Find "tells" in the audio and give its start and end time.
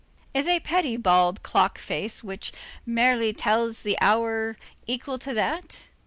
3.33-3.83